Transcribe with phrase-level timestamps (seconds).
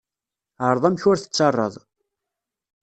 [0.67, 1.75] Ԑreḍ amek ur tettarraḍ.